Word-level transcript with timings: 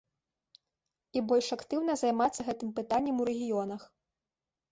І 1.19 1.21
больш 1.31 1.47
актыўна 1.57 1.95
займацца 2.03 2.41
гэтым 2.49 2.71
пытаннем 2.79 3.15
у 3.21 3.27
рэгіёнах. 3.31 3.81